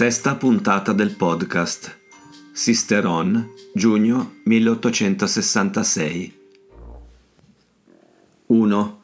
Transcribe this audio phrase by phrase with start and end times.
[0.00, 1.98] Sesta puntata del podcast.
[2.54, 6.38] Sister On, giugno 1866.
[8.46, 9.02] 1.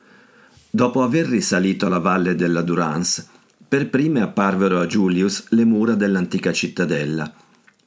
[0.70, 3.26] Dopo aver risalito la valle della Durance,
[3.68, 7.30] per prime apparvero a Julius le mura dell'antica cittadella,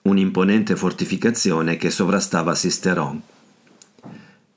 [0.03, 3.19] un'imponente fortificazione che sovrastava Sisteron.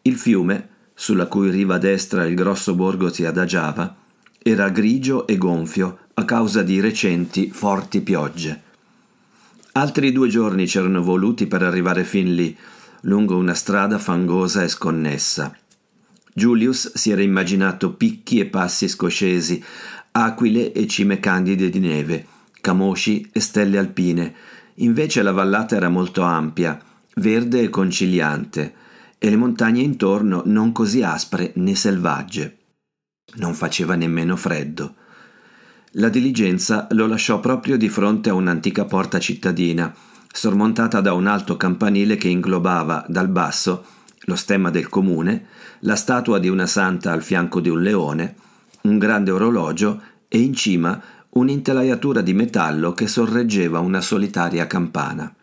[0.02, 3.96] Il fiume, sulla cui riva destra il grosso borgo si adagiava,
[4.42, 8.62] era grigio e gonfio a causa di recenti forti piogge.
[9.72, 12.56] Altri due giorni c'erano voluti per arrivare fin lì,
[13.02, 15.56] lungo una strada fangosa e sconnessa.
[16.34, 19.62] Julius si era immaginato picchi e passi scoscesi,
[20.12, 22.26] aquile e cime candide di neve,
[22.60, 24.34] camosci e stelle alpine.
[24.76, 26.78] Invece la vallata era molto ampia,
[27.16, 28.74] verde e conciliante,
[29.18, 32.58] e le montagne intorno non così aspre né selvagge.
[33.34, 34.96] Non faceva nemmeno freddo.
[35.96, 39.94] La diligenza lo lasciò proprio di fronte a un'antica porta cittadina,
[40.32, 43.84] sormontata da un alto campanile che inglobava dal basso
[44.24, 45.46] lo stemma del comune,
[45.80, 48.36] la statua di una santa al fianco di un leone,
[48.82, 50.98] un grande orologio e in cima
[51.30, 55.34] un'intelaiatura di metallo che sorreggeva una solitaria campana.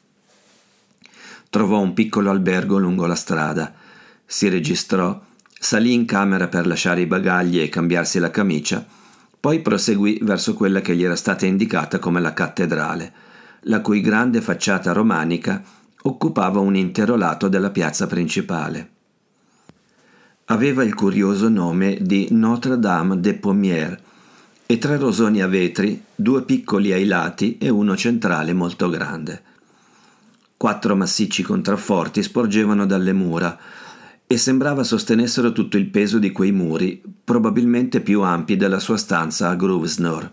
[1.48, 3.72] Trovò un piccolo albergo lungo la strada,
[4.26, 5.20] si registrò,
[5.58, 8.84] salì in camera per lasciare i bagagli e cambiarsi la camicia,
[9.38, 13.12] poi proseguì verso quella che gli era stata indicata come la cattedrale,
[13.62, 15.62] la cui grande facciata romanica
[16.02, 18.90] occupava un intero lato della piazza principale.
[20.46, 23.98] Aveva il curioso nome di Notre-Dame des Pommiers
[24.66, 29.42] e tre rosoni a vetri, due piccoli ai lati e uno centrale molto grande.
[30.56, 33.58] Quattro massicci contrafforti sporgevano dalle mura
[34.26, 39.48] e sembrava sostenessero tutto il peso di quei muri, probabilmente più ampi della sua stanza
[39.50, 40.32] a Grosvenor.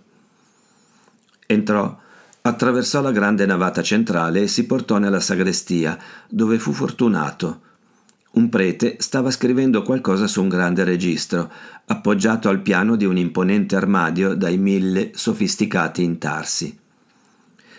[1.45, 1.97] Entrò
[2.41, 5.97] Attraversò la grande navata centrale e si portò nella sagrestia,
[6.29, 7.61] dove fu fortunato.
[8.31, 11.51] Un prete stava scrivendo qualcosa su un grande registro,
[11.85, 16.79] appoggiato al piano di un imponente armadio dai mille sofisticati intarsi.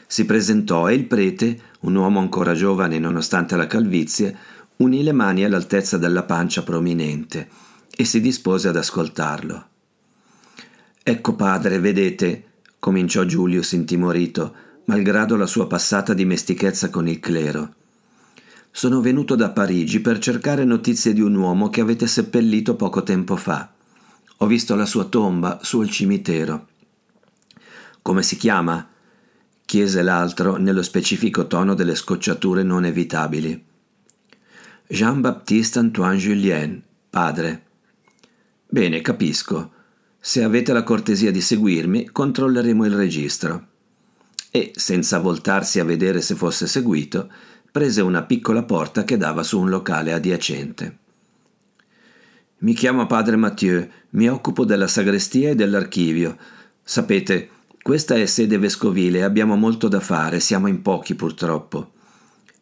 [0.07, 4.37] Si presentò e il prete, un uomo ancora giovane nonostante la calvizie,
[4.79, 7.49] unì le mani all'altezza della pancia prominente
[7.95, 9.67] e si dispose ad ascoltarlo.
[11.03, 12.50] Ecco padre, vedete,
[12.81, 14.53] cominciò Giulius intimorito,
[14.87, 17.75] malgrado la sua passata dimestichezza con il clero.
[18.73, 23.37] Sono venuto da Parigi per cercare notizie di un uomo che avete seppellito poco tempo
[23.37, 23.73] fa.
[24.39, 26.67] Ho visto la sua tomba sul cimitero.
[28.03, 28.89] Come si chiama?
[29.71, 33.65] chiese l'altro nello specifico tono delle scocciature non evitabili.
[34.89, 37.67] Jean-Baptiste Antoine Julien, padre.
[38.69, 39.71] Bene, capisco.
[40.23, 43.67] Se avete la cortesia di seguirmi, controlleremo il registro.
[44.51, 47.31] E, senza voltarsi a vedere se fosse seguito,
[47.73, 50.99] prese una piccola porta che dava su un locale adiacente.
[52.59, 56.37] Mi chiamo padre Mathieu, mi occupo della sagrestia e dell'archivio.
[56.83, 57.49] Sapete,
[57.81, 61.93] questa è sede vescovile abbiamo molto da fare, siamo in pochi purtroppo.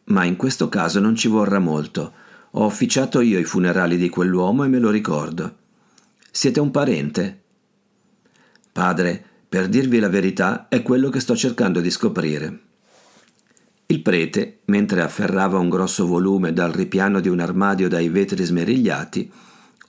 [0.05, 2.13] Ma in questo caso non ci vorrà molto.
[2.51, 5.55] Ho officiato io i funerali di quell'uomo e me lo ricordo.
[6.31, 7.38] Siete un parente?
[8.79, 12.59] Padre, per dirvi la verità, è quello che sto cercando di scoprire.
[13.87, 19.29] Il prete, mentre afferrava un grosso volume dal ripiano di un armadio dai vetri smerigliati,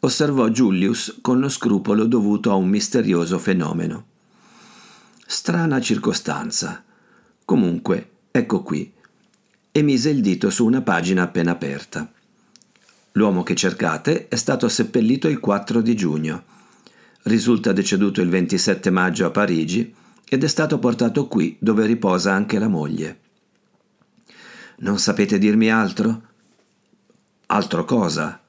[0.01, 4.07] osservò Julius con lo scrupolo dovuto a un misterioso fenomeno.
[5.25, 6.83] Strana circostanza.
[7.45, 8.93] Comunque, ecco qui.
[9.71, 12.11] E mise il dito su una pagina appena aperta.
[13.13, 16.59] L'uomo che cercate è stato seppellito il 4 di giugno.
[17.23, 19.95] Risulta deceduto il 27 maggio a Parigi
[20.29, 23.19] ed è stato portato qui dove riposa anche la moglie.
[24.79, 26.23] Non sapete dirmi altro?
[27.47, 28.41] Altro cosa?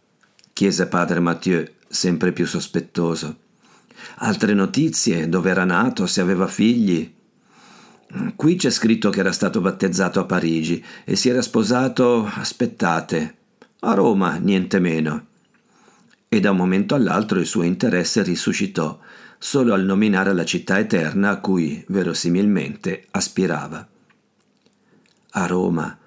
[0.53, 3.37] chiese padre Mathieu, sempre più sospettoso.
[4.17, 7.11] Altre notizie, dove era nato, se aveva figli.
[8.35, 13.35] Qui c'è scritto che era stato battezzato a Parigi e si era sposato, aspettate,
[13.79, 15.27] a Roma, niente meno.
[16.33, 18.97] E da un momento all'altro il suo interesse risuscitò,
[19.37, 23.85] solo al nominare la città eterna a cui, verosimilmente, aspirava.
[25.31, 25.97] A Roma,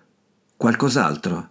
[0.56, 1.50] Qualcos'altro?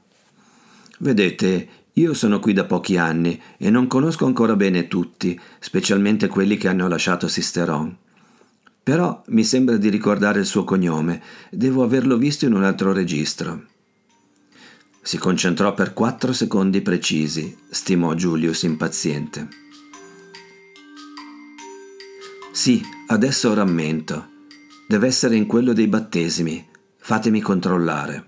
[1.00, 6.58] Vedete, io sono qui da pochi anni e non conosco ancora bene tutti, specialmente quelli
[6.58, 7.96] che hanno lasciato Sisteron.
[8.82, 11.22] Però mi sembra di ricordare il suo cognome,
[11.52, 13.66] devo averlo visto in un altro registro.
[15.06, 19.50] Si concentrò per quattro secondi precisi, stimò Julius impaziente.
[22.54, 24.28] Sì, adesso rammento.
[24.88, 26.66] Deve essere in quello dei battesimi.
[26.96, 28.28] Fatemi controllare.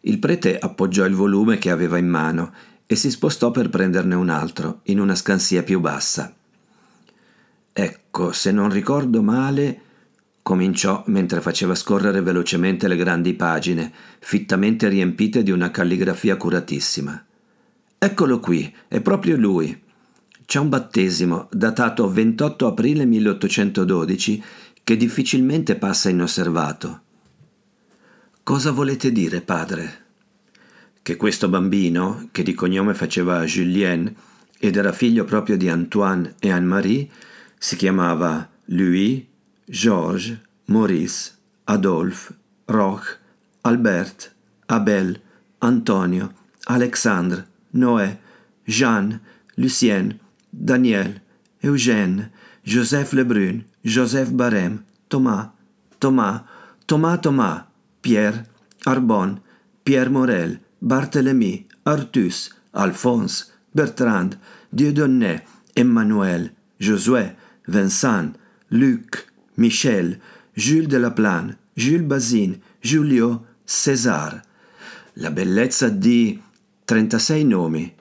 [0.00, 2.52] Il prete appoggiò il volume che aveva in mano
[2.84, 6.34] e si spostò per prenderne un altro, in una scansia più bassa.
[7.72, 9.80] Ecco, se non ricordo male,
[10.48, 17.22] cominciò mentre faceva scorrere velocemente le grandi pagine, fittamente riempite di una calligrafia curatissima.
[17.98, 19.78] Eccolo qui, è proprio lui.
[20.46, 24.42] C'è un battesimo datato 28 aprile 1812
[24.82, 27.02] che difficilmente passa inosservato.
[28.42, 30.04] Cosa volete dire, padre?
[31.02, 34.16] Che questo bambino, che di cognome faceva Julien
[34.58, 37.06] ed era figlio proprio di Antoine e Anne-Marie,
[37.58, 39.27] si chiamava Louis,
[39.70, 41.36] Georges, Maurice,
[41.66, 42.32] Adolphe,
[42.68, 43.18] Roch,
[43.64, 44.32] Albert,
[44.68, 45.20] Abel,
[45.60, 46.30] Antonio,
[46.66, 47.44] Alexandre,
[47.74, 48.18] Noé,
[48.66, 49.20] Jeanne,
[49.56, 50.18] Lucien,
[50.52, 51.20] Daniel,
[51.64, 52.30] Eugène,
[52.64, 55.52] Joseph Lebrun, Joseph Barème, Thomas,
[56.00, 56.44] Thomas,
[56.86, 57.66] Thomas Thomas,
[58.02, 58.44] Pierre,
[58.86, 59.40] Arbon,
[59.84, 64.30] Pierre Morel, Barthélemy, Artus, Alphonse, Bertrand,
[64.72, 65.42] Dieudonné,
[65.74, 67.32] Emmanuel, Josué,
[67.66, 68.32] Vincent,
[68.70, 70.18] Luc, Michel,
[70.54, 74.40] Jules de la Plane, Jules Bazin, Giulio, César.
[75.14, 76.40] La bellezza di
[76.84, 77.92] 36 nomi,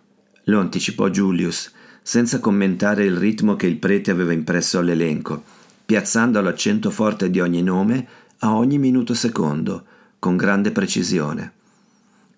[0.46, 1.72] lo anticipò Julius,
[2.02, 5.44] senza commentare il ritmo che il prete aveva impresso all'elenco,
[5.84, 8.08] piazzando l'accento forte di ogni nome
[8.40, 9.84] a ogni minuto secondo,
[10.20, 11.54] con grande precisione.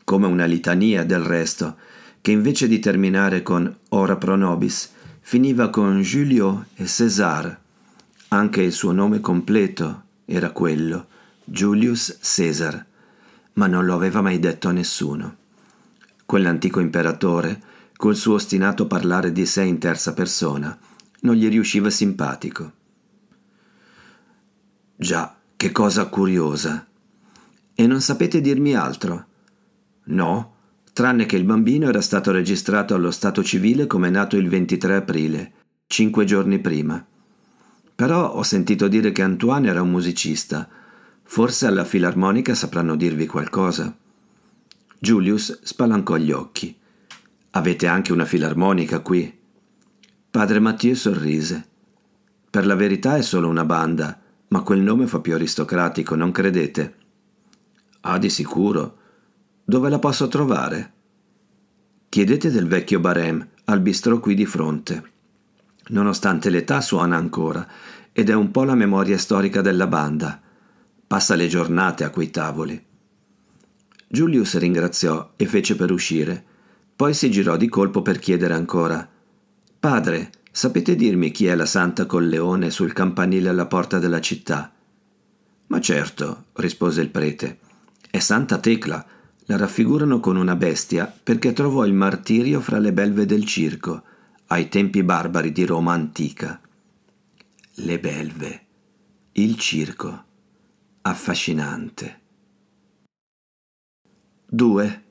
[0.05, 1.75] Come una litania del resto,
[2.21, 7.67] che invece di terminare con ora pro nobis, finiva con Giulio e César.
[8.31, 11.07] Anche il suo nome completo era quello,
[11.43, 12.85] Julius Caesar,
[13.53, 15.35] ma non lo aveva mai detto a nessuno.
[16.27, 17.59] Quell'antico imperatore,
[17.95, 20.77] col suo ostinato parlare di sé in terza persona,
[21.21, 22.71] non gli riusciva simpatico.
[24.95, 26.85] Già, che cosa curiosa.
[27.73, 29.25] E non sapete dirmi altro?
[30.03, 30.53] No,
[30.93, 35.51] tranne che il bambino era stato registrato allo stato civile come nato il 23 aprile,
[35.87, 37.03] cinque giorni prima.
[37.99, 40.69] Però ho sentito dire che Antoine era un musicista.
[41.21, 43.93] Forse alla filarmonica sapranno dirvi qualcosa.
[44.97, 46.73] Julius spalancò gli occhi.
[47.49, 49.37] Avete anche una filarmonica qui?
[50.31, 51.67] Padre Mathieu sorrise.
[52.49, 56.95] Per la verità è solo una banda ma quel nome fa più aristocratico, non credete?
[58.01, 58.97] Ah, di sicuro.
[59.65, 60.93] Dove la posso trovare?
[62.07, 65.17] Chiedete del vecchio Barem, al bistrò qui di fronte.
[65.89, 67.67] Nonostante l'età suona ancora,
[68.11, 70.41] ed è un po' la memoria storica della banda.
[71.05, 72.83] Passa le giornate a quei tavoli.
[74.07, 76.43] Julius ringraziò e fece per uscire.
[76.95, 79.07] Poi si girò di colpo per chiedere ancora:
[79.79, 84.73] Padre, Sapete dirmi chi è la santa col leone sul campanile alla porta della città?
[85.67, 87.59] Ma certo, rispose il prete,
[88.09, 89.05] è Santa Tecla,
[89.45, 94.03] la raffigurano con una bestia perché trovò il martirio fra le belve del circo,
[94.51, 96.59] ai tempi barbari di Roma antica.
[97.75, 98.65] Le belve,
[99.33, 100.23] il circo,
[101.01, 102.21] affascinante.
[104.47, 105.03] 2.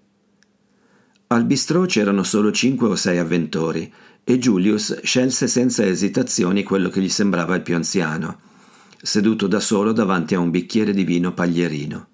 [1.28, 3.92] Al bistrò c'erano solo cinque o sei avventori
[4.24, 8.40] e Julius scelse senza esitazioni quello che gli sembrava il più anziano,
[9.00, 12.08] seduto da solo davanti a un bicchiere di vino paglierino.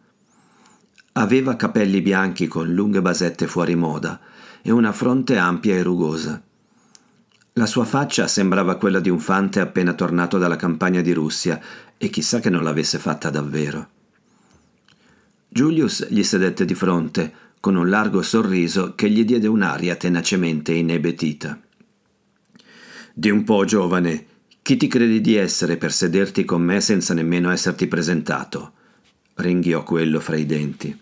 [1.13, 4.21] Aveva capelli bianchi con lunghe basette fuori moda
[4.61, 6.43] e una fronte ampia e rugosa.
[7.57, 11.61] La sua faccia sembrava quella di un fante appena tornato dalla campagna di Russia
[11.97, 13.91] e chissà che non l'avesse fatta davvero.
[15.47, 21.61] Julius gli sedette di fronte, con un largo sorriso che gli diede un'aria tenacemente inebetita.
[23.15, 24.27] Di un po', giovane,
[24.61, 28.73] chi ti credi di essere per sederti con me senza nemmeno esserti presentato?
[29.35, 31.01] ringhiò quello fra i denti.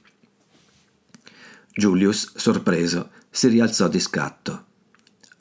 [1.72, 4.66] Julius, sorpreso, si rialzò di scatto.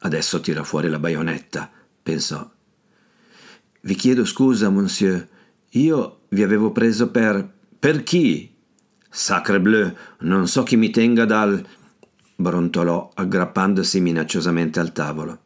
[0.03, 1.69] Adesso tira fuori la baionetta,
[2.01, 2.49] pensò.
[3.81, 5.27] Vi chiedo scusa, monsieur.
[5.71, 7.47] Io vi avevo preso per.
[7.79, 8.53] Per chi?
[9.09, 11.63] Sacre bleu, non so chi mi tenga dal.
[12.35, 15.39] brontolò, aggrappandosi minacciosamente al tavolo.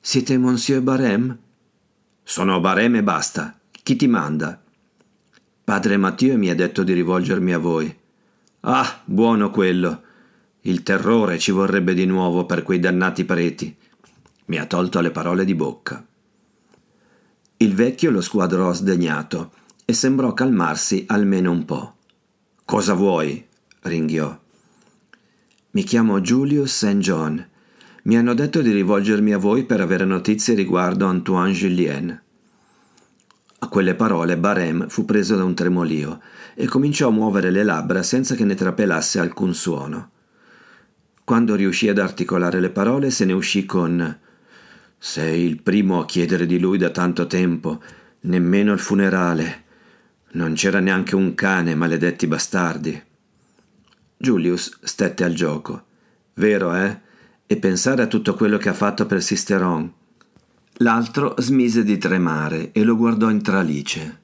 [0.00, 1.36] Siete monsieur Barem?
[2.22, 3.58] Sono Barem e basta.
[3.70, 4.62] Chi ti manda?
[5.64, 7.98] Padre Matteo mi ha detto di rivolgermi a voi.
[8.60, 10.02] Ah, buono quello.
[10.62, 13.74] Il terrore ci vorrebbe di nuovo per quei dannati preti.
[14.46, 16.04] Mi ha tolto le parole di bocca.
[17.56, 19.52] Il vecchio lo squadrò sdegnato
[19.86, 21.94] e sembrò calmarsi almeno un po'.
[22.64, 23.46] Cosa vuoi?
[23.82, 24.38] ringhiò.
[25.70, 26.98] Mi chiamo Julius St.
[26.98, 27.48] John.
[28.02, 32.22] Mi hanno detto di rivolgermi a voi per avere notizie riguardo Antoine Julien.
[33.60, 36.20] A quelle parole Barem fu preso da un tremolio
[36.54, 40.10] e cominciò a muovere le labbra senza che ne trapelasse alcun suono.
[41.30, 44.18] Quando riuscì ad articolare le parole se ne uscì con
[44.98, 47.80] Sei il primo a chiedere di lui da tanto tempo,
[48.22, 49.62] nemmeno il funerale.
[50.32, 53.00] Non c'era neanche un cane, maledetti bastardi.
[54.16, 55.84] Julius stette al gioco.
[56.34, 56.98] Vero, eh?
[57.46, 59.88] E pensare a tutto quello che ha fatto per Sisteron.
[60.78, 64.18] L'altro smise di tremare e lo guardò in tralice.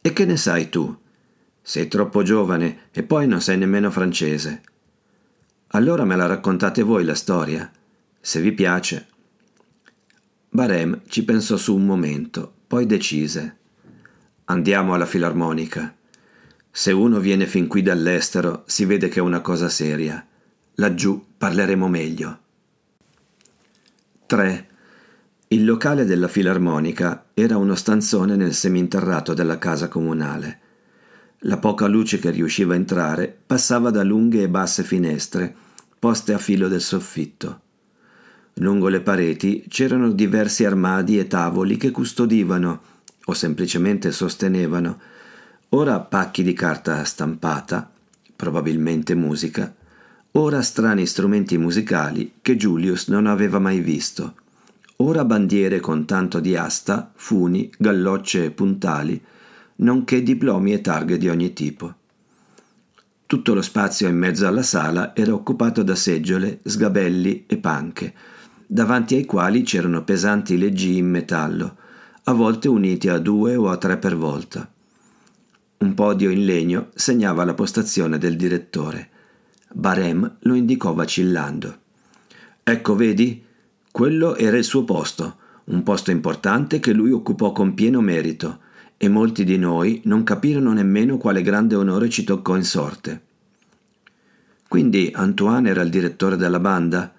[0.00, 0.96] E che ne sai tu?
[1.60, 4.62] Sei troppo giovane e poi non sei nemmeno francese.
[5.76, 7.70] Allora me la raccontate voi la storia,
[8.18, 9.08] se vi piace.
[10.48, 13.56] Barem ci pensò su un momento, poi decise.
[14.46, 15.94] Andiamo alla filarmonica.
[16.70, 20.26] Se uno viene fin qui dall'estero, si vede che è una cosa seria.
[20.76, 22.38] Laggiù parleremo meglio.
[24.24, 24.68] 3.
[25.48, 30.60] Il locale della filarmonica era uno stanzone nel seminterrato della casa comunale.
[31.40, 35.64] La poca luce che riusciva a entrare passava da lunghe e basse finestre,
[36.06, 37.60] poste a filo del soffitto.
[38.58, 42.80] Lungo le pareti c'erano diversi armadi e tavoli che custodivano
[43.24, 45.00] o semplicemente sostenevano
[45.70, 47.90] ora pacchi di carta stampata,
[48.36, 49.74] probabilmente musica,
[50.30, 54.34] ora strani strumenti musicali che Julius non aveva mai visto,
[54.98, 59.20] ora bandiere con tanto di asta, funi, gallocce e puntali,
[59.78, 61.94] nonché diplomi e targhe di ogni tipo.
[63.26, 68.14] Tutto lo spazio in mezzo alla sala era occupato da seggiole, sgabelli e panche,
[68.64, 71.76] davanti ai quali c'erano pesanti leggii in metallo,
[72.22, 74.70] a volte uniti a due o a tre per volta.
[75.78, 79.08] Un podio in legno segnava la postazione del direttore.
[79.72, 81.78] Barem lo indicò vacillando.
[82.62, 83.44] Ecco, vedi?
[83.90, 88.60] Quello era il suo posto, un posto importante che lui occupò con pieno merito,
[88.96, 93.22] e molti di noi non capirono nemmeno quale grande onore ci toccò in sorte.
[94.68, 97.12] Quindi Antoine era il direttore della banda?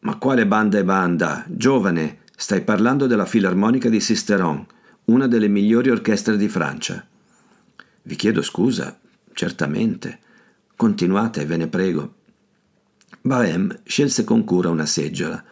[0.00, 1.44] Ma quale banda e banda?
[1.48, 4.64] Giovane, Stai parlando della Filarmonica di Sisteron,
[5.04, 7.04] una delle migliori orchestre di Francia.
[8.02, 9.00] Vi chiedo scusa,
[9.32, 10.18] certamente.
[10.76, 12.14] Continuate, ve ne prego.
[13.22, 15.42] Baem scelse con cura una seggiola,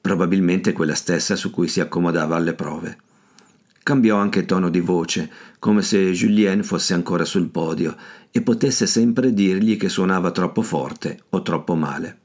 [0.00, 2.96] probabilmente quella stessa su cui si accomodava alle prove.
[3.84, 7.94] Cambiò anche tono di voce, come se Julien fosse ancora sul podio
[8.30, 12.18] e potesse sempre dirgli che suonava troppo forte o troppo male.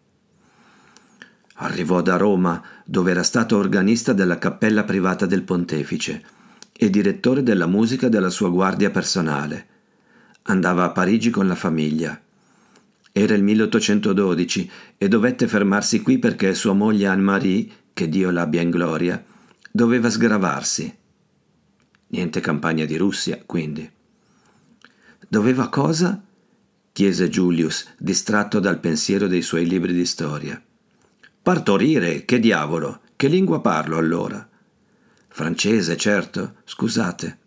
[1.55, 6.23] Arrivò da Roma, dove era stato organista della cappella privata del pontefice
[6.71, 9.67] e direttore della musica della sua guardia personale.
[10.43, 12.17] Andava a Parigi con la famiglia.
[13.11, 18.69] Era il 1812 e dovette fermarsi qui perché sua moglie Anne-Marie, che Dio l'abbia in
[18.69, 19.21] gloria,
[19.69, 20.98] doveva sgravarsi.
[22.09, 23.89] Niente campagna di Russia, quindi.
[25.27, 26.21] Doveva cosa?
[26.91, 30.61] chiese Julius, distratto dal pensiero dei suoi libri di storia.
[31.41, 33.01] Partorire, che diavolo!
[33.15, 34.47] Che lingua parlo allora?
[35.27, 37.37] Francese, certo, scusate.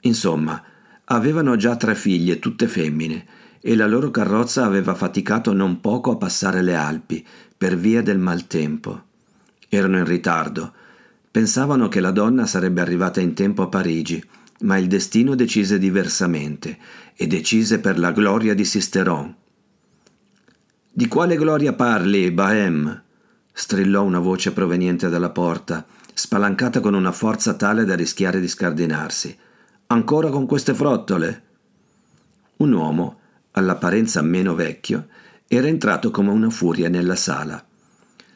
[0.00, 0.62] Insomma,
[1.04, 3.26] avevano già tre figlie, tutte femmine,
[3.60, 8.18] e la loro carrozza aveva faticato non poco a passare le Alpi per via del
[8.18, 9.04] maltempo.
[9.68, 10.72] Erano in ritardo.
[11.36, 14.24] Pensavano che la donna sarebbe arrivata in tempo a Parigi,
[14.60, 16.78] ma il destino decise diversamente
[17.14, 19.36] e decise per la gloria di Sisteron.
[20.90, 23.02] Di quale gloria parli, Bahem?
[23.52, 29.36] strillò una voce proveniente dalla porta, spalancata con una forza tale da rischiare di scardinarsi.
[29.88, 31.42] Ancora con queste frottole?
[32.56, 33.18] Un uomo,
[33.50, 35.08] all'apparenza meno vecchio,
[35.46, 37.62] era entrato come una furia nella sala.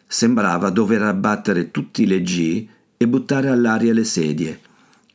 [0.06, 2.70] Sembrava dover abbattere tutti i leggii
[3.02, 4.60] e buttare all'aria le sedie,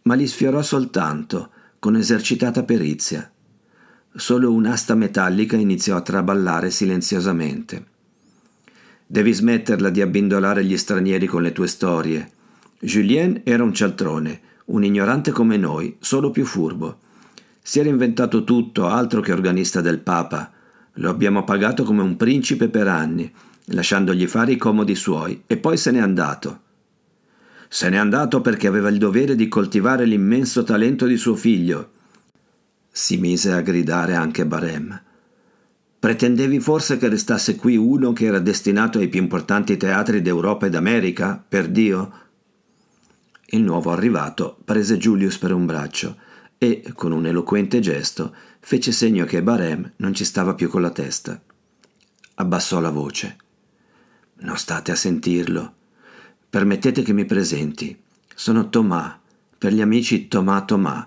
[0.04, 3.32] ma li sfiorò soltanto, con esercitata perizia.
[4.16, 7.86] Solo un'asta metallica iniziò a traballare silenziosamente.
[9.06, 12.32] Devi smetterla di abbindolare gli stranieri con le tue storie.
[12.80, 17.02] Julien era un cialtrone, un ignorante come noi, solo più furbo.
[17.62, 20.52] Si era inventato tutto, altro che organista del Papa.
[20.94, 23.32] Lo abbiamo pagato come un principe per anni,
[23.66, 26.64] lasciandogli fare i comodi suoi, e poi se n'è andato.
[27.68, 31.92] Se n'è andato perché aveva il dovere di coltivare l'immenso talento di suo figlio.
[32.90, 35.02] Si mise a gridare anche Barem.
[36.00, 40.70] Pretendevi forse che restasse qui uno che era destinato ai più importanti teatri d'Europa e
[40.70, 42.14] d'America, per Dio?
[43.48, 46.18] Il nuovo arrivato prese Julius per un braccio
[46.58, 50.92] e, con un eloquente gesto, fece segno che Barem non ci stava più con la
[50.92, 51.42] testa.
[52.36, 53.38] Abbassò la voce.
[54.38, 55.75] Non state a sentirlo.
[56.56, 58.02] Permettete che mi presenti.
[58.34, 59.20] Sono Tomà,
[59.58, 61.06] per gli amici Tomà Tomà.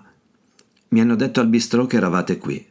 [0.89, 2.63] Mi hanno detto al bistrò che eravate qui.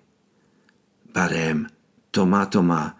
[1.10, 1.68] Barem,
[2.08, 2.96] Tomà Tomà.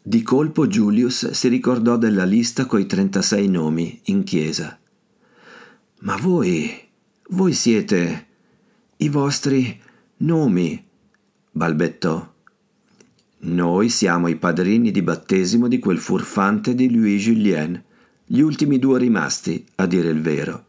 [0.00, 4.80] Di colpo Julius si ricordò della lista coi 36 nomi in chiesa.
[5.98, 6.74] Ma voi,
[7.28, 8.26] voi siete
[8.96, 9.78] i vostri
[10.20, 10.82] nomi,
[11.50, 12.32] balbettò.
[13.40, 17.84] Noi siamo i padrini di battesimo di quel furfante di Louis Julien
[18.28, 20.64] gli ultimi due rimasti, a dire il vero.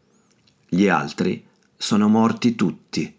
[0.69, 1.43] Gli altri
[1.75, 3.16] sono morti tutti.